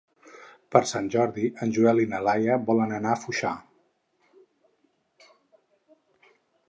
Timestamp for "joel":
1.75-2.01